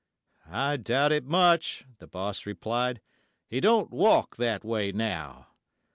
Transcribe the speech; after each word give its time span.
'I 0.49 0.77
doubt 0.77 1.11
it 1.11 1.25
much,' 1.25 1.85
the 1.99 2.07
boss 2.07 2.47
replied, 2.47 3.01
'he 3.47 3.59
don't 3.59 3.91
walk 3.91 4.37
that 4.37 4.65
way 4.65 4.91
now.' 4.91 5.49